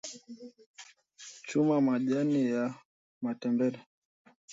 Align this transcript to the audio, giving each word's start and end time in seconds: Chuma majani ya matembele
Chuma 1.47 1.75
majani 1.85 2.41
ya 2.51 2.63
matembele 3.21 3.79